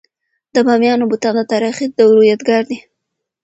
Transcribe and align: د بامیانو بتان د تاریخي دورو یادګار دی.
د 0.53 0.55
بامیانو 0.67 1.09
بتان 1.11 1.33
د 1.37 1.41
تاریخي 1.51 1.85
دورو 1.97 2.21
یادګار 2.31 2.63
دی. 2.69 2.77